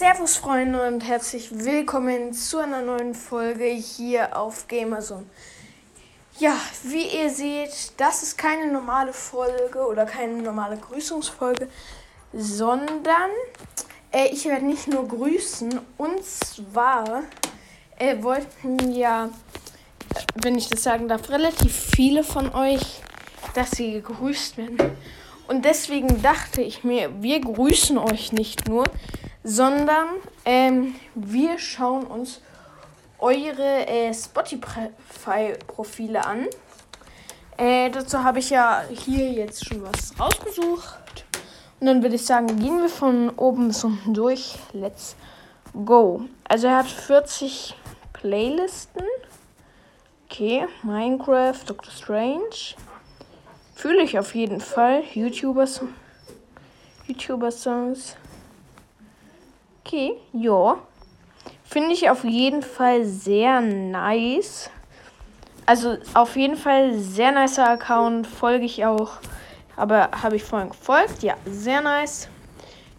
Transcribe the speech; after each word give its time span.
Servus 0.00 0.38
Freunde 0.38 0.88
und 0.88 1.02
herzlich 1.02 1.50
willkommen 1.52 2.32
zu 2.32 2.56
einer 2.56 2.80
neuen 2.80 3.14
Folge 3.14 3.66
hier 3.66 4.34
auf 4.34 4.66
Gamerzone. 4.66 5.26
Ja, 6.38 6.56
wie 6.84 7.02
ihr 7.02 7.28
seht, 7.28 7.92
das 7.98 8.22
ist 8.22 8.38
keine 8.38 8.72
normale 8.72 9.12
Folge 9.12 9.86
oder 9.86 10.06
keine 10.06 10.40
normale 10.42 10.78
Grüßungsfolge, 10.78 11.68
sondern 12.32 13.30
äh, 14.10 14.28
ich 14.32 14.46
werde 14.46 14.64
nicht 14.64 14.88
nur 14.88 15.06
grüßen 15.06 15.78
und 15.98 16.24
zwar 16.24 17.24
äh, 17.98 18.22
wollten 18.22 18.92
ja, 18.92 19.28
wenn 20.36 20.56
ich 20.56 20.70
das 20.70 20.82
sagen 20.82 21.08
darf, 21.08 21.28
relativ 21.28 21.76
viele 21.94 22.24
von 22.24 22.54
euch, 22.54 23.02
dass 23.52 23.72
sie 23.72 23.92
gegrüßt 23.92 24.56
werden. 24.56 24.78
Und 25.46 25.66
deswegen 25.66 26.22
dachte 26.22 26.62
ich 26.62 26.84
mir, 26.84 27.10
wir 27.20 27.42
grüßen 27.42 27.98
euch 27.98 28.32
nicht 28.32 28.66
nur, 28.66 28.84
sondern 29.42 30.08
ähm, 30.44 30.94
wir 31.14 31.58
schauen 31.58 32.06
uns 32.06 32.40
eure 33.18 33.86
äh, 33.86 34.14
Spotify-Profile 34.14 36.24
an. 36.24 36.46
Äh, 37.56 37.90
dazu 37.90 38.22
habe 38.24 38.38
ich 38.38 38.50
ja 38.50 38.84
hier 38.88 39.30
jetzt 39.30 39.66
schon 39.66 39.82
was 39.82 40.18
rausgesucht. 40.18 41.24
Und 41.78 41.86
dann 41.86 42.02
würde 42.02 42.16
ich 42.16 42.26
sagen, 42.26 42.58
gehen 42.58 42.80
wir 42.80 42.88
von 42.88 43.30
oben 43.30 43.68
bis 43.68 43.84
unten 43.84 44.14
durch. 44.14 44.56
Let's 44.72 45.16
go. 45.84 46.22
Also 46.44 46.66
er 46.66 46.78
hat 46.78 46.86
40 46.86 47.76
Playlisten. 48.12 49.04
Okay, 50.26 50.66
Minecraft, 50.82 51.58
Doctor 51.66 51.90
Strange. 51.90 52.76
Fühle 53.74 54.02
ich 54.02 54.18
auf 54.18 54.34
jeden 54.34 54.60
Fall. 54.60 55.02
YouTubers. 55.14 55.80
YouTuber-Songs. 57.06 58.16
Okay, 59.92 60.12
ja. 60.32 60.78
Finde 61.64 61.94
ich 61.94 62.08
auf 62.10 62.22
jeden 62.22 62.62
Fall 62.62 63.04
sehr 63.04 63.60
nice. 63.60 64.70
Also 65.66 65.96
auf 66.14 66.36
jeden 66.36 66.56
Fall 66.56 66.96
sehr 66.96 67.32
nicer 67.32 67.68
Account. 67.68 68.24
Folge 68.28 68.66
ich 68.66 68.86
auch. 68.86 69.14
Aber 69.74 70.10
habe 70.22 70.36
ich 70.36 70.44
vorhin 70.44 70.68
gefolgt. 70.68 71.24
Ja, 71.24 71.36
sehr 71.44 71.80
nice. 71.80 72.28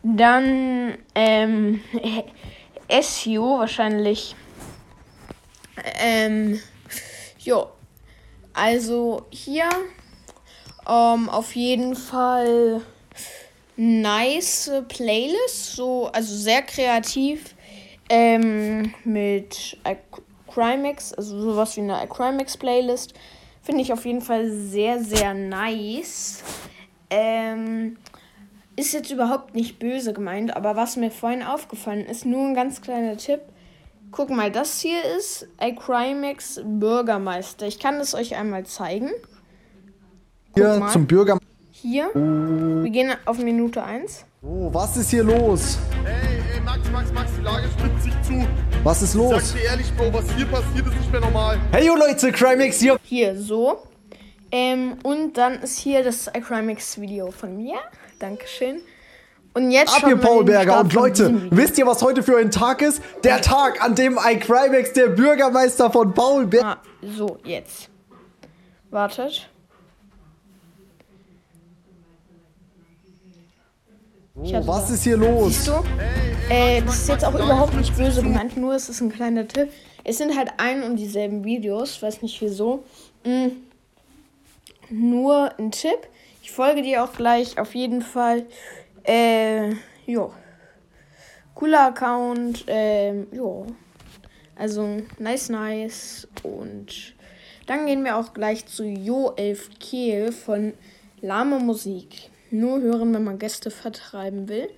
Dann 0.03 0.97
ähm, 1.15 1.81
SEO 3.01 3.59
wahrscheinlich. 3.59 4.35
Ähm, 5.97 6.59
ja. 7.39 7.67
Also 8.53 9.27
hier 9.29 9.69
ähm, 10.89 11.29
auf 11.29 11.55
jeden 11.55 11.95
Fall 11.95 12.81
nice 13.75 14.71
Playlist. 14.87 15.75
So, 15.75 16.07
also 16.07 16.35
sehr 16.35 16.61
kreativ. 16.61 17.55
Ähm, 18.09 18.93
mit 19.05 19.77
Crimex, 20.47 21.13
also 21.13 21.39
sowas 21.39 21.77
wie 21.77 21.81
eine 21.81 22.07
Crimex 22.07 22.57
Playlist. 22.57 23.13
Finde 23.61 23.81
ich 23.81 23.93
auf 23.93 24.05
jeden 24.05 24.21
Fall 24.21 24.51
sehr, 24.51 25.01
sehr 25.03 25.33
nice. 25.33 26.43
Ähm, 27.09 27.97
ist 28.75 28.93
jetzt 28.93 29.11
überhaupt 29.11 29.53
nicht 29.53 29.79
böse 29.79 30.13
gemeint, 30.13 30.55
aber 30.55 30.75
was 30.75 30.95
mir 30.95 31.11
vorhin 31.11 31.43
aufgefallen 31.43 32.05
ist, 32.05 32.25
nur 32.25 32.47
ein 32.47 32.53
ganz 32.53 32.81
kleiner 32.81 33.17
Tipp. 33.17 33.41
Guck 34.11 34.29
mal, 34.29 34.51
das 34.51 34.81
hier 34.81 35.03
ist 35.17 35.47
Crimex 35.57 36.59
Bürgermeister. 36.63 37.67
Ich 37.67 37.79
kann 37.79 37.95
es 37.95 38.13
euch 38.13 38.35
einmal 38.35 38.65
zeigen. 38.65 39.11
Hier 40.53 40.85
zum 40.91 41.07
Bürgermeister. 41.07 41.50
Hier. 41.81 42.11
Wir 42.13 42.91
gehen 42.91 43.11
auf 43.25 43.39
Minute 43.39 43.81
1. 43.81 44.25
Oh, 44.43 44.69
was 44.71 44.97
ist 44.97 45.09
hier 45.09 45.23
los? 45.23 45.79
Ey, 46.05 46.11
ey, 46.53 46.61
Max, 46.61 46.87
Max, 46.91 47.11
Max, 47.11 47.31
die 47.35 47.41
Lage 47.41 47.67
spitzt 47.69 48.03
sich 48.03 48.13
zu. 48.21 48.47
Was 48.83 49.01
ist 49.01 49.15
los? 49.15 49.35
Ich 49.35 49.47
sag 49.47 49.59
dir 49.59 49.65
ehrlich, 49.65 49.93
Bro, 49.97 50.13
was 50.13 50.31
hier 50.35 50.45
passiert, 50.45 50.85
ist 50.85 50.95
nicht 50.95 51.11
mehr 51.11 51.21
normal. 51.21 51.59
Hey, 51.71 51.87
yo 51.87 51.95
Leute, 51.95 52.31
Crimex 52.31 52.79
hier. 52.79 52.99
Hier, 53.01 53.35
so. 53.35 53.79
Ähm, 54.51 54.97
und 55.01 55.33
dann 55.33 55.53
ist 55.63 55.79
hier 55.79 56.03
das 56.03 56.29
Crimex-Video 56.31 57.31
von 57.31 57.57
mir. 57.57 57.77
Dankeschön. 58.19 58.81
Und 59.55 59.71
jetzt 59.71 59.95
Ab 59.95 60.03
hier, 60.05 60.17
Paul 60.17 60.43
Berger. 60.43 60.81
Und 60.81 60.93
Leute, 60.93 61.47
wisst 61.49 61.79
ihr, 61.79 61.87
was 61.87 62.03
heute 62.03 62.21
für 62.21 62.37
ein 62.37 62.51
Tag 62.51 62.83
ist? 62.83 63.01
Der 63.23 63.41
Tag, 63.41 63.83
an 63.83 63.95
dem 63.95 64.19
ein 64.19 64.39
Crimex, 64.39 64.93
der 64.93 65.07
Bürgermeister 65.07 65.89
von 65.89 66.13
Paul 66.13 66.45
Berger... 66.45 66.77
Ah, 66.77 66.77
so, 67.01 67.39
jetzt. 67.43 67.89
Wartet. 68.91 69.49
Oh, 74.33 74.67
was 74.67 74.89
ist 74.89 75.03
hier 75.03 75.17
los? 75.17 75.53
Siehst 75.53 75.67
du? 75.67 75.83
Äh, 76.49 76.81
das 76.81 76.99
ist 76.99 77.09
jetzt 77.09 77.25
auch 77.25 77.33
überhaupt 77.33 77.73
nicht 77.75 77.95
böse 77.97 78.23
gemeint, 78.23 78.55
nur 78.55 78.73
es 78.73 78.87
ist 78.87 79.01
ein 79.01 79.11
kleiner 79.11 79.45
Tipp. 79.45 79.69
Es 80.05 80.19
sind 80.19 80.37
halt 80.37 80.51
ein 80.57 80.83
und 80.83 80.95
dieselben 80.95 81.43
Videos, 81.43 82.01
weiß 82.01 82.21
nicht 82.21 82.41
wieso. 82.41 82.85
Mhm. 83.25 83.57
Nur 84.89 85.51
ein 85.59 85.71
Tipp. 85.71 86.07
Ich 86.41 86.51
folge 86.51 86.81
dir 86.81 87.03
auch 87.03 87.11
gleich 87.11 87.59
auf 87.59 87.75
jeden 87.75 88.01
Fall. 88.01 88.45
Äh, 89.03 89.71
jo. 90.05 90.31
Cooler 91.53 91.87
Account, 91.87 92.63
ähm, 92.67 93.27
jo. 93.33 93.67
Also, 94.55 95.01
nice, 95.19 95.49
nice. 95.49 96.27
Und 96.43 97.15
dann 97.67 97.85
gehen 97.85 98.05
wir 98.05 98.15
auch 98.15 98.33
gleich 98.33 98.65
zu 98.65 98.83
Jo11 98.83 99.77
Kehl 99.79 100.31
von 100.31 100.73
Lame 101.19 101.59
Musik 101.59 102.31
nur 102.51 102.81
hören, 102.81 103.13
wenn 103.13 103.23
man 103.23 103.39
Gäste 103.39 103.71
vertreiben 103.71 104.47
will. 104.47 104.69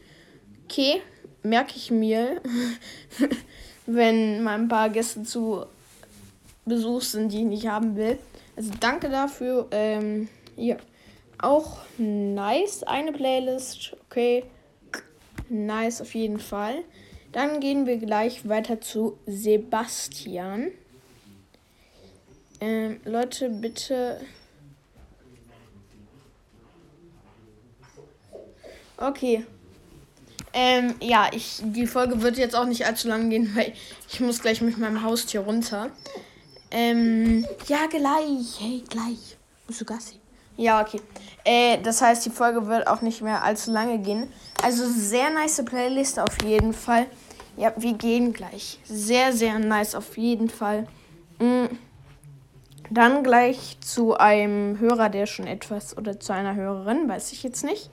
Okay, 0.66 1.02
merke 1.44 1.74
ich 1.76 1.92
mir, 1.92 2.42
wenn 3.86 4.44
mal 4.44 4.60
ein 4.60 4.68
paar 4.68 4.90
Gäste 4.90 5.24
zu 5.24 5.66
Besuch 6.66 7.02
sind, 7.02 7.32
die 7.32 7.40
ich 7.40 7.46
nicht 7.46 7.68
haben 7.68 7.96
will. 7.96 8.18
Also 8.56 8.72
danke 8.80 9.10
dafür. 9.10 9.68
Ähm, 9.72 10.30
ja. 10.56 10.78
Auch 11.40 11.80
nice, 11.98 12.84
eine 12.84 13.12
Playlist. 13.12 13.96
Okay. 14.06 14.46
Nice 15.50 16.02
auf 16.02 16.16
jeden 16.16 16.40
Fall. 16.40 16.84
Dann 17.34 17.60
gehen 17.60 17.86
wir 17.86 17.98
gleich 17.98 18.48
weiter 18.48 18.80
zu 18.80 19.18
Sebastian. 19.26 20.72
Ähm, 22.62 23.02
Leute, 23.04 23.50
bitte 23.50 24.22
Okay. 28.98 29.46
Ähm, 30.54 30.94
ja, 31.02 31.30
ich, 31.32 31.62
die 31.64 31.88
Folge 31.88 32.22
wird 32.22 32.38
jetzt 32.38 32.56
auch 32.56 32.66
nicht 32.66 32.86
allzu 32.86 33.08
lang 33.08 33.30
gehen, 33.30 33.52
weil 33.56 33.74
ich 34.10 34.20
muss 34.20 34.42
gleich 34.42 34.62
mit 34.62 34.78
meinem 34.78 35.04
Haustier 35.04 35.42
runter. 35.42 35.90
Ähm, 36.70 37.46
ja, 37.68 37.86
gleich. 37.88 38.60
Hey, 38.60 38.84
gleich. 38.88 39.38
Musst 39.68 39.82
du 39.82 39.86
Gassi? 39.86 40.20
Ja, 40.56 40.82
okay. 40.82 41.02
Äh, 41.44 41.80
das 41.82 42.02
heißt, 42.02 42.26
die 42.26 42.30
Folge 42.30 42.68
wird 42.68 42.88
auch 42.88 43.02
nicht 43.02 43.22
mehr 43.22 43.44
allzu 43.44 43.72
lange 43.72 43.98
gehen. 44.00 44.28
Also 44.62 44.88
sehr 44.88 45.32
nice 45.32 45.64
Playlist 45.66 46.20
auf 46.20 46.42
jeden 46.44 46.74
Fall. 46.74 47.08
Ja, 47.58 47.74
wir 47.76 47.94
gehen 47.94 48.34
gleich. 48.34 48.80
Sehr, 48.84 49.34
sehr 49.34 49.58
nice 49.60 49.96
auf 49.96 50.18
jeden 50.18 50.50
Fall. 50.50 50.88
Mhm. 51.40 51.70
Dann 52.90 53.24
gleich 53.24 53.78
zu 53.82 54.16
einem 54.16 54.80
Hörer, 54.80 55.10
der 55.10 55.26
schon 55.26 55.48
etwas, 55.48 55.98
oder 55.98 56.20
zu 56.20 56.34
einer 56.34 56.54
Hörerin, 56.54 57.10
weiß 57.10 57.32
ich 57.32 57.42
jetzt 57.42 57.64
nicht 57.64 57.90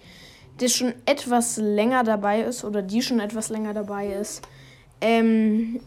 der 0.60 0.68
schon 0.68 0.94
etwas 1.06 1.56
länger 1.56 2.04
dabei 2.04 2.42
ist 2.42 2.64
oder 2.64 2.82
die 2.82 3.02
schon 3.02 3.20
etwas 3.20 3.48
länger 3.48 3.74
dabei 3.74 4.08
ist, 4.08 4.42
ähm, 5.00 5.80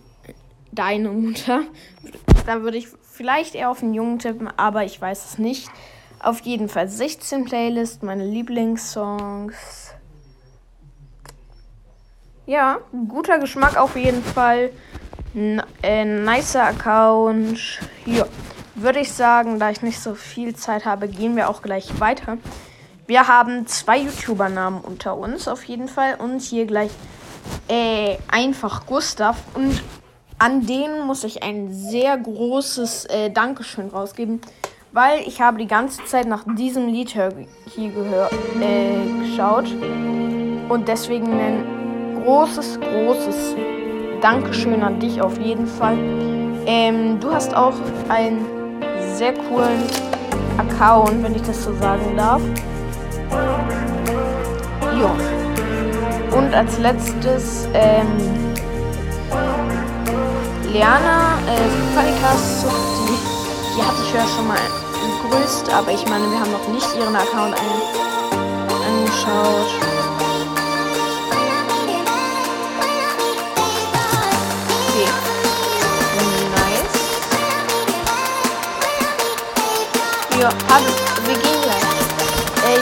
deine 0.72 1.10
Mutter. 1.10 1.62
Da 2.46 2.62
würde 2.62 2.78
ich 2.78 2.88
vielleicht 3.02 3.56
eher 3.56 3.70
auf 3.70 3.84
einen 3.84 3.94
Jungen 3.94 4.20
tippen, 4.20 4.50
aber 4.58 4.84
ich 4.84 5.00
weiß 5.00 5.26
es 5.26 5.38
nicht. 5.38 5.70
Auf 6.20 6.42
jeden 6.42 6.70
Fall 6.70 6.88
16 6.88 7.46
Playlist, 7.46 8.02
meine 8.02 8.26
Lieblingssongs. 8.26 9.94
Ja, 12.46 12.80
guter 13.08 13.40
Geschmack 13.40 13.78
auf 13.78 13.96
jeden 13.96 14.24
Fall. 14.24 14.72
N 15.36 15.62
äh, 15.82 16.06
nicer 16.06 16.64
Account. 16.64 17.80
Ja, 18.06 18.26
würde 18.76 19.00
ich 19.00 19.12
sagen, 19.12 19.60
da 19.60 19.70
ich 19.70 19.82
nicht 19.82 20.00
so 20.00 20.16
viel 20.16 20.56
Zeit 20.56 20.86
habe, 20.86 21.08
gehen 21.08 21.36
wir 21.36 21.50
auch 21.50 21.62
gleich 21.62 22.00
weiter. 22.00 22.38
Wir 23.06 23.28
haben 23.28 23.68
zwei 23.68 24.00
YouTuber-Namen 24.00 24.80
unter 24.80 25.18
uns 25.18 25.50
auf 25.50 25.64
jeden 25.66 25.90
Fall. 25.90 26.16
Und 26.16 26.42
hier 26.42 26.66
gleich 26.66 26.92
äh, 27.68 28.18
einfach 28.30 28.86
Gustav. 28.86 29.38
Und 29.56 29.84
an 30.40 30.66
denen 30.66 31.06
muss 31.06 31.26
ich 31.26 31.44
ein 31.44 31.74
sehr 31.74 32.18
großes 32.18 33.06
äh, 33.06 33.30
Dankeschön 33.30 33.90
rausgeben. 33.90 34.40
Weil 34.94 35.22
ich 35.28 35.42
habe 35.42 35.58
die 35.58 35.68
ganze 35.68 36.06
Zeit 36.06 36.28
nach 36.28 36.46
diesem 36.56 36.88
Lied 36.88 37.10
hier, 37.10 37.34
hier 37.76 37.92
gehör, 37.92 38.30
äh, 38.62 39.20
geschaut. 39.20 39.66
Und 40.70 40.88
deswegen 40.88 41.34
ein 41.34 42.22
großes, 42.24 42.80
großes 42.80 43.56
Dankeschön 44.22 44.82
an 44.82 45.02
dich 45.02 45.22
auf 45.22 45.38
jeden 45.40 45.68
Fall. 45.68 45.98
Ähm, 46.66 47.20
du 47.20 47.34
hast 47.34 47.54
auch 47.54 47.74
einen 48.08 48.46
sehr 49.16 49.34
coolen 49.34 49.84
Account, 50.58 51.22
wenn 51.22 51.36
ich 51.36 51.42
das 51.42 51.66
so 51.66 51.74
sagen 51.74 52.16
darf. 52.16 52.42
Ja. 53.32 55.16
Und 56.38 56.54
als 56.54 56.78
letztes, 56.80 57.68
ähm, 57.74 58.44
Liana, 60.72 61.38
äh, 61.48 61.96
Panikas, 61.96 62.66
die, 63.08 63.18
die 63.76 63.84
hatte 63.84 64.02
ich 64.08 64.14
ja 64.14 64.26
schon 64.36 64.48
mal 64.48 64.58
begrüßt, 65.30 65.72
aber 65.72 65.92
ich 65.92 66.06
meine, 66.08 66.30
wir 66.32 66.40
haben 66.40 66.52
noch 66.52 66.68
nicht 66.70 66.88
ihren 66.96 67.16
Account 67.16 67.56
ein, 67.56 67.82
angeschaut. 68.88 69.68
Okay. 74.90 75.10
Nice. 76.56 77.04
Ja. 80.40 80.50
Äh, 80.50 81.13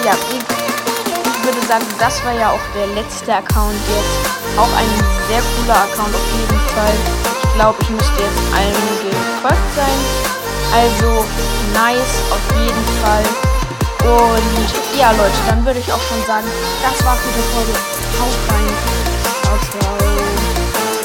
ja, 0.04 0.14
ich, 0.14 1.46
würde 1.46 1.68
sagen, 1.68 1.86
das 2.00 2.24
war 2.24 2.34
ja 2.34 2.52
auch 2.52 2.66
der 2.76 2.88
letzte 2.88 3.34
Account 3.34 3.76
jetzt. 3.90 4.58
Auch 4.58 4.72
ein 4.78 4.90
sehr 5.28 5.42
cooler 5.58 5.76
Account 5.76 6.14
auf 6.14 6.28
jeden 6.38 6.60
Fall. 6.70 6.94
Ich 7.44 7.54
glaube, 7.56 7.78
ich 7.82 7.90
müsste 7.90 8.22
jetzt 8.22 8.42
allen 8.54 8.74
gefolgt 9.02 9.72
sein. 9.76 10.00
Also 10.74 11.26
nice 11.74 12.22
auf 12.32 12.46
jeden 12.58 12.86
Fall. 13.02 13.26
Und 14.04 14.98
ja, 14.98 15.12
Leute, 15.12 15.38
dann 15.48 15.66
würde 15.66 15.80
ich 15.80 15.92
auch 15.92 16.02
schon 16.02 16.24
sagen, 16.26 16.48
das 16.82 17.06
war's 17.06 17.20
mit 17.26 17.36
der 17.36 17.44
Folge. 17.54 17.74
Haut 18.20 18.54
rein. 18.54 18.74
Ciao, 19.44 19.58
ciao. 19.80 20.01